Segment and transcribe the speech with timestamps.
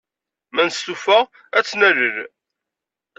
[0.53, 1.19] Ma nestufa,
[1.57, 2.17] ad tt-nalel.